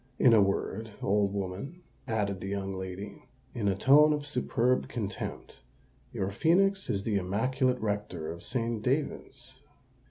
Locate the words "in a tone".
3.53-4.13